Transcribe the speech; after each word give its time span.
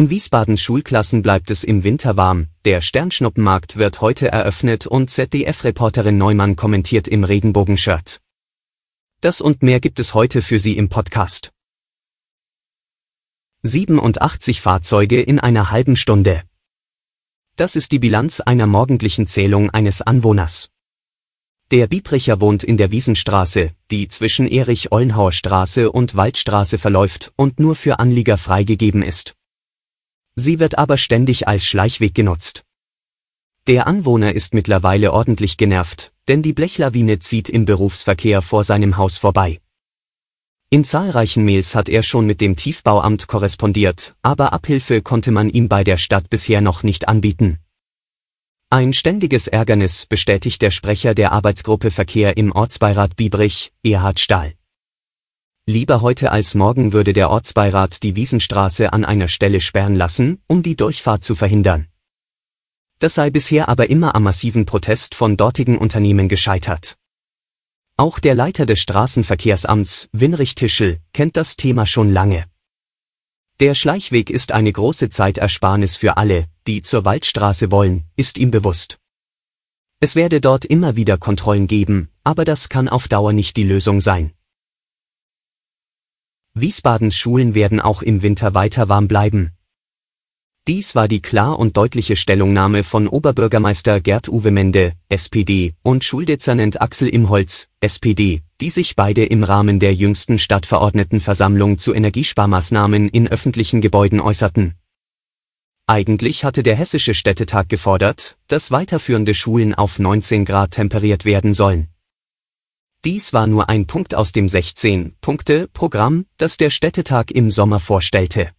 In 0.00 0.08
Wiesbadens 0.08 0.62
Schulklassen 0.62 1.20
bleibt 1.20 1.50
es 1.50 1.62
im 1.62 1.84
Winter 1.84 2.16
warm, 2.16 2.46
der 2.64 2.80
Sternschnuppenmarkt 2.80 3.76
wird 3.76 4.00
heute 4.00 4.28
eröffnet 4.28 4.86
und 4.86 5.10
ZDF-Reporterin 5.10 6.16
Neumann 6.16 6.56
kommentiert 6.56 7.06
im 7.06 7.22
Regenbogenshirt. 7.22 8.22
Das 9.20 9.42
und 9.42 9.62
mehr 9.62 9.78
gibt 9.78 10.00
es 10.00 10.14
heute 10.14 10.40
für 10.40 10.58
Sie 10.58 10.78
im 10.78 10.88
Podcast. 10.88 11.52
87 13.62 14.62
Fahrzeuge 14.62 15.20
in 15.20 15.38
einer 15.38 15.70
halben 15.70 15.96
Stunde. 15.96 16.44
Das 17.56 17.76
ist 17.76 17.92
die 17.92 17.98
Bilanz 17.98 18.40
einer 18.40 18.66
morgendlichen 18.66 19.26
Zählung 19.26 19.68
eines 19.68 20.00
Anwohners. 20.00 20.70
Der 21.72 21.88
Biebricher 21.88 22.40
wohnt 22.40 22.64
in 22.64 22.78
der 22.78 22.90
Wiesenstraße, 22.90 23.72
die 23.90 24.08
zwischen 24.08 24.48
Erich-Ollenhauer 24.48 25.32
Straße 25.32 25.92
und 25.92 26.16
Waldstraße 26.16 26.78
verläuft 26.78 27.34
und 27.36 27.60
nur 27.60 27.76
für 27.76 27.98
Anlieger 27.98 28.38
freigegeben 28.38 29.02
ist. 29.02 29.36
Sie 30.40 30.58
wird 30.58 30.78
aber 30.78 30.96
ständig 30.96 31.48
als 31.48 31.66
Schleichweg 31.66 32.14
genutzt. 32.14 32.62
Der 33.66 33.86
Anwohner 33.86 34.34
ist 34.34 34.54
mittlerweile 34.54 35.12
ordentlich 35.12 35.58
genervt, 35.58 36.12
denn 36.28 36.40
die 36.42 36.54
Blechlawine 36.54 37.18
zieht 37.18 37.50
im 37.50 37.66
Berufsverkehr 37.66 38.40
vor 38.40 38.64
seinem 38.64 38.96
Haus 38.96 39.18
vorbei. 39.18 39.60
In 40.70 40.82
zahlreichen 40.82 41.44
Mails 41.44 41.74
hat 41.74 41.90
er 41.90 42.02
schon 42.02 42.24
mit 42.24 42.40
dem 42.40 42.56
Tiefbauamt 42.56 43.28
korrespondiert, 43.28 44.14
aber 44.22 44.54
Abhilfe 44.54 45.02
konnte 45.02 45.30
man 45.30 45.50
ihm 45.50 45.68
bei 45.68 45.84
der 45.84 45.98
Stadt 45.98 46.30
bisher 46.30 46.62
noch 46.62 46.82
nicht 46.82 47.06
anbieten. 47.06 47.58
Ein 48.70 48.94
ständiges 48.94 49.46
Ärgernis 49.46 50.06
bestätigt 50.06 50.62
der 50.62 50.70
Sprecher 50.70 51.14
der 51.14 51.32
Arbeitsgruppe 51.32 51.90
Verkehr 51.90 52.38
im 52.38 52.52
Ortsbeirat 52.52 53.14
Biebrich, 53.14 53.72
Erhard 53.82 54.20
Stahl. 54.20 54.54
Lieber 55.70 56.00
heute 56.00 56.32
als 56.32 56.56
morgen 56.56 56.92
würde 56.92 57.12
der 57.12 57.30
Ortsbeirat 57.30 58.02
die 58.02 58.16
Wiesenstraße 58.16 58.92
an 58.92 59.04
einer 59.04 59.28
Stelle 59.28 59.60
sperren 59.60 59.94
lassen, 59.94 60.42
um 60.48 60.64
die 60.64 60.74
Durchfahrt 60.74 61.22
zu 61.22 61.36
verhindern. 61.36 61.86
Das 62.98 63.14
sei 63.14 63.30
bisher 63.30 63.68
aber 63.68 63.88
immer 63.88 64.16
am 64.16 64.24
massiven 64.24 64.66
Protest 64.66 65.14
von 65.14 65.36
dortigen 65.36 65.78
Unternehmen 65.78 66.28
gescheitert. 66.28 66.96
Auch 67.96 68.18
der 68.18 68.34
Leiter 68.34 68.66
des 68.66 68.80
Straßenverkehrsamts, 68.80 70.08
Winrich 70.10 70.56
Tischel, 70.56 70.98
kennt 71.12 71.36
das 71.36 71.54
Thema 71.54 71.86
schon 71.86 72.12
lange. 72.12 72.46
Der 73.60 73.76
Schleichweg 73.76 74.28
ist 74.28 74.50
eine 74.50 74.72
große 74.72 75.08
Zeitersparnis 75.08 75.96
für 75.96 76.16
alle, 76.16 76.46
die 76.66 76.82
zur 76.82 77.04
Waldstraße 77.04 77.70
wollen, 77.70 78.08
ist 78.16 78.38
ihm 78.38 78.50
bewusst. 78.50 78.98
Es 80.00 80.16
werde 80.16 80.40
dort 80.40 80.64
immer 80.64 80.96
wieder 80.96 81.16
Kontrollen 81.16 81.68
geben, 81.68 82.10
aber 82.24 82.44
das 82.44 82.70
kann 82.70 82.88
auf 82.88 83.06
Dauer 83.06 83.32
nicht 83.32 83.56
die 83.56 83.62
Lösung 83.62 84.00
sein. 84.00 84.32
Wiesbadens 86.54 87.16
Schulen 87.16 87.54
werden 87.54 87.80
auch 87.80 88.02
im 88.02 88.22
Winter 88.22 88.54
weiter 88.54 88.88
warm 88.88 89.06
bleiben. 89.06 89.52
Dies 90.66 90.94
war 90.94 91.06
die 91.06 91.22
klar 91.22 91.58
und 91.58 91.76
deutliche 91.76 92.16
Stellungnahme 92.16 92.82
von 92.82 93.06
Oberbürgermeister 93.06 94.00
Gerd-Uwe 94.00 94.50
Mende, 94.50 94.92
SPD, 95.08 95.74
und 95.82 96.04
Schuldezernent 96.04 96.80
Axel 96.80 97.08
Imholz, 97.08 97.68
SPD, 97.80 98.42
die 98.60 98.70
sich 98.70 98.96
beide 98.96 99.24
im 99.24 99.44
Rahmen 99.44 99.78
der 99.78 99.94
jüngsten 99.94 100.38
Stadtverordnetenversammlung 100.40 101.78
zu 101.78 101.94
Energiesparmaßnahmen 101.94 103.08
in 103.08 103.28
öffentlichen 103.28 103.80
Gebäuden 103.80 104.20
äußerten. 104.20 104.74
Eigentlich 105.86 106.44
hatte 106.44 106.62
der 106.64 106.74
Hessische 106.74 107.14
Städtetag 107.14 107.68
gefordert, 107.68 108.38
dass 108.48 108.70
weiterführende 108.70 109.34
Schulen 109.34 109.74
auf 109.74 110.00
19 110.00 110.44
Grad 110.44 110.72
temperiert 110.72 111.24
werden 111.24 111.54
sollen. 111.54 111.89
Dies 113.06 113.32
war 113.32 113.46
nur 113.46 113.70
ein 113.70 113.86
Punkt 113.86 114.14
aus 114.14 114.32
dem 114.32 114.44
16-Punkte-Programm, 114.46 116.26
das 116.36 116.58
der 116.58 116.68
Städtetag 116.68 117.30
im 117.30 117.50
Sommer 117.50 117.80
vorstellte. 117.80 118.50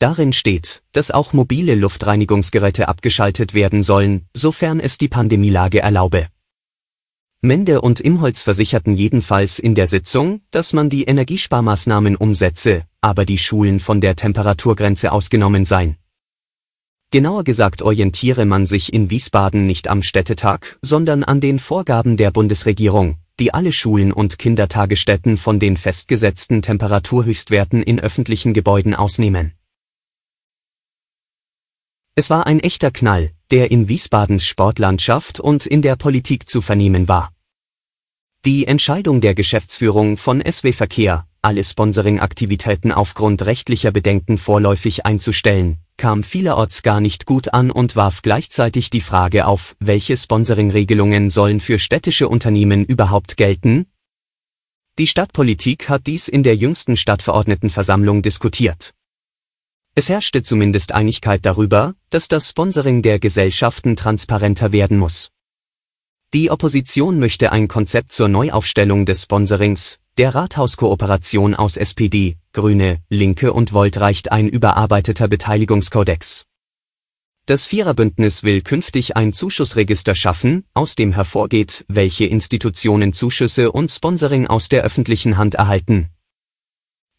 Darin 0.00 0.32
steht, 0.32 0.82
dass 0.90 1.12
auch 1.12 1.32
mobile 1.32 1.76
Luftreinigungsgeräte 1.76 2.88
abgeschaltet 2.88 3.54
werden 3.54 3.84
sollen, 3.84 4.26
sofern 4.34 4.80
es 4.80 4.98
die 4.98 5.06
Pandemielage 5.06 5.78
erlaube. 5.78 6.26
Mende 7.40 7.80
und 7.80 8.00
Imholz 8.00 8.42
versicherten 8.42 8.96
jedenfalls 8.96 9.60
in 9.60 9.76
der 9.76 9.86
Sitzung, 9.86 10.40
dass 10.50 10.72
man 10.72 10.90
die 10.90 11.04
Energiesparmaßnahmen 11.04 12.16
umsetze, 12.16 12.86
aber 13.00 13.24
die 13.24 13.38
Schulen 13.38 13.78
von 13.78 14.00
der 14.00 14.16
Temperaturgrenze 14.16 15.12
ausgenommen 15.12 15.64
seien. 15.64 15.96
Genauer 17.12 17.44
gesagt 17.44 17.82
orientiere 17.82 18.46
man 18.46 18.66
sich 18.66 18.92
in 18.92 19.10
Wiesbaden 19.10 19.64
nicht 19.64 19.86
am 19.86 20.02
Städtetag, 20.02 20.76
sondern 20.82 21.22
an 21.22 21.40
den 21.40 21.60
Vorgaben 21.60 22.16
der 22.16 22.32
Bundesregierung, 22.32 23.16
die 23.38 23.54
alle 23.54 23.72
Schulen 23.72 24.12
und 24.12 24.38
Kindertagesstätten 24.38 25.36
von 25.36 25.58
den 25.58 25.76
festgesetzten 25.76 26.62
Temperaturhöchstwerten 26.62 27.82
in 27.82 28.00
öffentlichen 28.00 28.52
Gebäuden 28.54 28.94
ausnehmen. 28.94 29.54
Es 32.14 32.30
war 32.30 32.46
ein 32.46 32.58
echter 32.60 32.90
Knall, 32.90 33.30
der 33.50 33.70
in 33.70 33.88
Wiesbadens 33.88 34.44
Sportlandschaft 34.44 35.38
und 35.38 35.66
in 35.66 35.82
der 35.82 35.96
Politik 35.96 36.48
zu 36.48 36.60
vernehmen 36.60 37.06
war. 37.06 37.32
Die 38.44 38.66
Entscheidung 38.66 39.20
der 39.20 39.34
Geschäftsführung 39.34 40.16
von 40.16 40.42
SW 40.44 40.72
Verkehr, 40.72 41.26
alle 41.42 41.62
Sponsoring-Aktivitäten 41.62 42.92
aufgrund 42.92 43.46
rechtlicher 43.46 43.92
Bedenken 43.92 44.38
vorläufig 44.38 45.06
einzustellen, 45.06 45.78
kam 45.98 46.22
vielerorts 46.22 46.82
gar 46.82 47.00
nicht 47.02 47.26
gut 47.26 47.52
an 47.52 47.70
und 47.70 47.96
warf 47.96 48.22
gleichzeitig 48.22 48.88
die 48.88 49.02
Frage 49.02 49.46
auf, 49.46 49.76
welche 49.80 50.16
Sponsoring-Regelungen 50.16 51.28
sollen 51.28 51.60
für 51.60 51.78
städtische 51.78 52.28
Unternehmen 52.28 52.86
überhaupt 52.86 53.36
gelten? 53.36 53.86
Die 54.98 55.06
Stadtpolitik 55.06 55.88
hat 55.90 56.06
dies 56.06 56.28
in 56.28 56.42
der 56.42 56.56
jüngsten 56.56 56.96
Stadtverordnetenversammlung 56.96 58.22
diskutiert. 58.22 58.94
Es 59.94 60.08
herrschte 60.08 60.42
zumindest 60.42 60.92
Einigkeit 60.92 61.44
darüber, 61.44 61.94
dass 62.10 62.28
das 62.28 62.48
Sponsoring 62.48 63.02
der 63.02 63.18
Gesellschaften 63.18 63.96
transparenter 63.96 64.72
werden 64.72 64.96
muss. 64.96 65.30
Die 66.34 66.50
Opposition 66.50 67.18
möchte 67.18 67.52
ein 67.52 67.68
Konzept 67.68 68.12
zur 68.12 68.28
Neuaufstellung 68.28 69.06
des 69.06 69.22
Sponsorings, 69.22 69.98
der 70.18 70.34
Rathauskooperation 70.34 71.54
aus 71.54 71.76
SPD, 71.76 72.36
Grüne, 72.52 72.98
Linke 73.08 73.52
und 73.52 73.72
Volt 73.72 74.00
reicht 74.00 74.32
ein 74.32 74.48
überarbeiteter 74.48 75.28
Beteiligungskodex. 75.28 76.44
Das 77.46 77.68
Viererbündnis 77.68 78.42
will 78.42 78.60
künftig 78.60 79.16
ein 79.16 79.32
Zuschussregister 79.32 80.16
schaffen, 80.16 80.64
aus 80.74 80.96
dem 80.96 81.12
hervorgeht, 81.12 81.84
welche 81.86 82.26
Institutionen 82.26 83.12
Zuschüsse 83.12 83.70
und 83.70 83.92
Sponsoring 83.92 84.48
aus 84.48 84.68
der 84.68 84.82
öffentlichen 84.82 85.36
Hand 85.36 85.54
erhalten. 85.54 86.08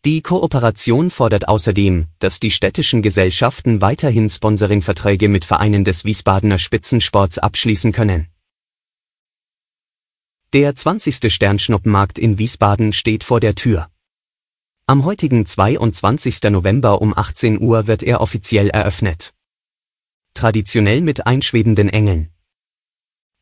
Die 0.03 0.21
Kooperation 0.21 1.09
fordert 1.09 1.47
außerdem, 1.47 2.07
dass 2.19 2.41
die 2.41 2.51
städtischen 2.51 3.01
Gesellschaften 3.01 3.79
weiterhin 3.79 4.29
Sponsoringverträge 4.29 5.29
mit 5.29 5.45
Vereinen 5.45 5.85
des 5.85 6.03
Wiesbadener 6.03 6.59
Spitzensports 6.59 7.37
abschließen 7.37 7.93
können. 7.93 8.27
Der 10.51 10.73
20. 10.73 11.31
Sternschnuppenmarkt 11.31 12.17
in 12.17 12.39
Wiesbaden 12.39 12.91
steht 12.91 13.23
vor 13.23 13.39
der 13.39 13.53
Tür. 13.53 13.91
Am 14.87 15.05
heutigen 15.05 15.45
22. 15.45 16.41
November 16.49 17.03
um 17.03 17.15
18 17.15 17.61
Uhr 17.61 17.85
wird 17.85 18.01
er 18.01 18.19
offiziell 18.19 18.71
eröffnet. 18.71 19.35
Traditionell 20.33 21.01
mit 21.01 21.27
einschwebenden 21.27 21.87
Engeln. 21.87 22.31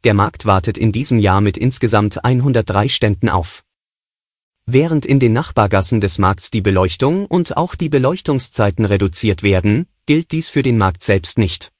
Der 0.03 0.13
Markt 0.13 0.45
wartet 0.45 0.77
in 0.77 0.91
diesem 0.91 1.17
Jahr 1.17 1.39
mit 1.39 1.57
insgesamt 1.57 2.25
103 2.25 2.89
Ständen 2.89 3.29
auf. 3.29 3.63
Während 4.65 5.05
in 5.05 5.21
den 5.21 5.31
Nachbargassen 5.31 6.01
des 6.01 6.17
Markts 6.17 6.51
die 6.51 6.59
Beleuchtung 6.59 7.25
und 7.25 7.55
auch 7.55 7.75
die 7.75 7.87
Beleuchtungszeiten 7.87 8.83
reduziert 8.83 9.43
werden, 9.43 9.87
gilt 10.07 10.33
dies 10.33 10.49
für 10.49 10.61
den 10.61 10.77
Markt 10.77 11.03
selbst 11.03 11.37
nicht. 11.37 11.71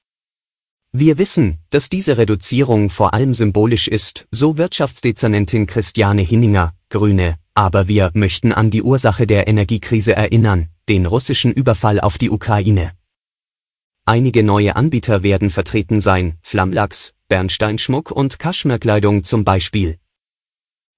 Wir 1.00 1.20
wissen, 1.20 1.60
dass 1.70 1.90
diese 1.90 2.18
Reduzierung 2.18 2.90
vor 2.90 3.14
allem 3.14 3.36
symbolisch 3.36 3.88
ist, 3.88 4.26
so 4.32 4.58
Wirtschaftsdezernentin 4.58 5.68
Christiane 5.68 6.24
Hinninger, 6.24 6.74
Grüne, 6.90 7.36
aber 7.54 7.88
wir 7.88 8.10
möchten 8.16 8.52
an 8.52 8.72
die 8.72 8.82
Ursache 8.82 9.28
der 9.28 9.48
Energiekrise 9.48 10.16
erinnern, 10.16 10.70
den 10.90 11.06
russischen 11.06 11.54
Überfall 11.54 12.00
auf 12.00 12.18
die 12.18 12.32
Ukraine. 12.32 12.94
Einige 14.06 14.42
neue 14.42 14.76
Anbieter 14.76 15.22
werden 15.22 15.52
vertreten 15.52 16.02
sein, 16.02 16.40
Flammlachs, 16.42 17.14
Bernsteinschmuck 17.28 18.10
und 18.10 18.40
Kaschmirkleidung 18.40 19.24
zum 19.24 19.44
Beispiel. 19.44 20.00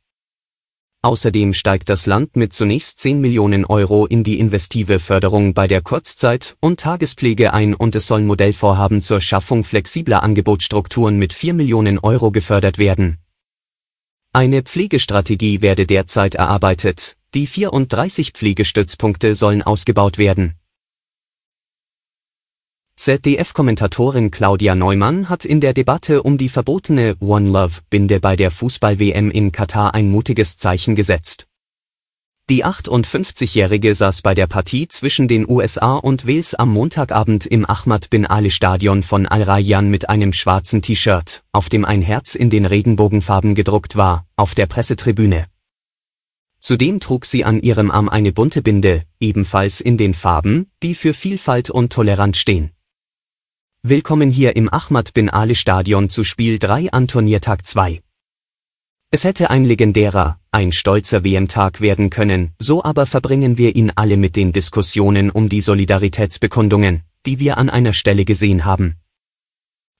Außerdem 1.02 1.56
steigt 1.56 1.90
das 1.90 2.06
Land 2.06 2.36
mit 2.36 2.54
zunächst 2.54 3.00
10 3.00 3.20
Millionen 3.20 3.66
Euro 3.66 4.06
in 4.06 4.24
die 4.24 4.38
investive 4.38 5.00
Förderung 5.00 5.56
bei 5.56 5.66
der 5.66 5.82
Kurzzeit- 5.82 6.56
und 6.60 6.80
Tagespflege 6.80 7.56
ein 7.56 7.74
und 7.74 7.96
es 7.96 8.06
sollen 8.06 8.28
Modellvorhaben 8.28 9.02
zur 9.02 9.22
Schaffung 9.22 9.64
flexibler 9.64 10.22
Angebotsstrukturen 10.22 11.18
mit 11.18 11.34
4 11.34 11.56
Millionen 11.56 11.98
Euro 11.98 12.30
gefördert 12.30 12.78
werden. 12.78 13.21
Eine 14.34 14.62
Pflegestrategie 14.62 15.62
werde 15.62 15.86
derzeit 15.86 16.36
erarbeitet, 16.36 17.18
die 17.34 17.48
34 17.48 18.32
Pflegestützpunkte 18.32 19.36
sollen 19.36 19.62
ausgebaut 19.62 20.18
werden 20.18 20.56
ZDF-Kommentatorin 22.96 24.32
Claudia 24.32 24.76
Neumann 24.76 25.28
hat 25.28 25.44
in 25.44 25.60
der 25.60 25.74
Debatte 25.74 26.24
um 26.24 26.38
die 26.38 26.50
verbotene 26.50 27.16
One 27.20 27.50
Love-Binde 27.50 28.22
bei 28.22 28.36
der 28.38 28.52
Fußball-WM 28.52 29.32
in 29.32 29.52
Katar 29.52 29.96
ein 29.96 30.10
mutiges 30.10 30.56
Zeichen 30.56 30.96
gesetzt. 30.96 31.48
Die 32.52 32.66
58-Jährige 32.66 33.96
saß 33.96 34.24
bei 34.24 34.34
der 34.34 34.46
Partie 34.46 34.90
zwischen 34.90 35.30
den 35.30 35.50
USA 35.50 35.96
und 35.96 36.28
Wales 36.28 36.54
am 36.54 36.74
Montagabend 36.74 37.46
im 37.46 37.66
Ahmad 37.66 38.10
bin 38.10 38.26
Ali 38.26 38.52
Stadion 38.52 39.04
von 39.04 39.26
Al 39.26 39.44
Rayyan 39.44 39.88
mit 39.88 40.10
einem 40.10 40.34
schwarzen 40.34 40.82
T-Shirt, 40.82 41.46
auf 41.54 41.70
dem 41.70 41.86
ein 41.86 42.02
Herz 42.02 42.36
in 42.36 42.50
den 42.50 42.66
Regenbogenfarben 42.66 43.56
gedruckt 43.56 43.96
war, 43.96 44.28
auf 44.36 44.54
der 44.54 44.66
Pressetribüne. 44.66 45.46
Zudem 46.60 47.00
trug 47.00 47.24
sie 47.24 47.46
an 47.46 47.62
ihrem 47.62 47.90
Arm 47.90 48.10
eine 48.10 48.34
bunte 48.34 48.62
Binde, 48.62 49.06
ebenfalls 49.22 49.80
in 49.80 49.98
den 49.98 50.14
Farben, 50.14 50.70
die 50.84 50.94
für 50.94 51.14
Vielfalt 51.14 51.70
und 51.70 51.94
Toleranz 51.94 52.38
stehen. 52.38 52.72
Willkommen 53.82 54.30
hier 54.30 54.58
im 54.58 54.68
Ahmad 54.68 55.14
bin 55.14 55.30
Ali 55.30 55.56
Stadion 55.56 56.10
zu 56.10 56.26
Spiel 56.26 56.60
3 56.60 56.92
an 56.92 57.08
Turniertag 57.08 57.66
2. 57.66 58.02
Es 59.10 59.24
hätte 59.24 59.50
ein 59.50 59.64
legendärer, 59.64 60.41
ein 60.52 60.74
stolzer 60.74 61.24
WM-Tag 61.24 61.80
werden 61.80 62.10
können, 62.10 62.52
so 62.60 62.84
aber 62.84 63.06
verbringen 63.06 63.58
wir 63.58 63.76
ihn 63.76 63.92
alle 63.96 64.18
mit 64.18 64.36
den 64.36 64.52
Diskussionen 64.52 65.32
um 65.32 65.48
die 65.48 65.62
Solidaritätsbekundungen, 65.62 67.04
die 67.26 67.40
wir 67.40 67.58
an 67.58 67.70
einer 67.70 67.94
Stelle 67.94 68.26
gesehen 68.26 68.66
haben. 68.66 68.98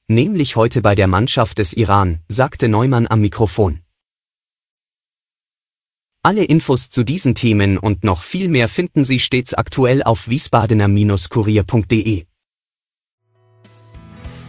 Nämlich 0.10 0.58
heute 0.58 0.82
bei 0.82 0.94
der 0.94 1.08
Mannschaft 1.08 1.60
des 1.60 1.72
Iran, 1.72 2.20
sagte 2.28 2.68
Neumann 2.68 3.08
am 3.08 3.22
Mikrofon. 3.22 3.80
Alle 6.22 6.44
Infos 6.44 6.90
zu 6.90 7.04
diesen 7.04 7.34
Themen 7.34 7.78
und 7.78 8.04
noch 8.04 8.22
viel 8.22 8.50
mehr 8.50 8.68
finden 8.68 9.06
Sie 9.06 9.20
stets 9.20 9.54
aktuell 9.54 10.04
auf 10.04 10.28
wiesbadener-kurier.de. 10.28 12.26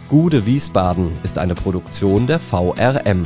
Gude 0.09 0.45
Wiesbaden 0.45 1.11
ist 1.23 1.39
eine 1.39 1.55
Produktion 1.55 2.27
der 2.27 2.39
VRM 2.39 3.25